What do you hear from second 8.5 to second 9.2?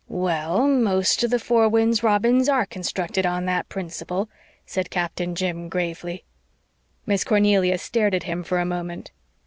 a moment.